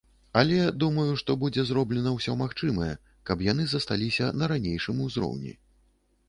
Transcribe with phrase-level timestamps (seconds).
[0.39, 2.89] Але, думаю, што будзе зроблена ўсё магчымае,
[3.31, 5.55] каб яны засталіся на ранейшым узроўні.